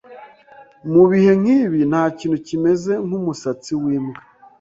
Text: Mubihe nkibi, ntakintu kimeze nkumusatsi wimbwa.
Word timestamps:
Mubihe 0.91 1.31
nkibi, 1.41 1.79
ntakintu 1.89 2.37
kimeze 2.47 2.93
nkumusatsi 3.05 3.71
wimbwa. 3.83 4.19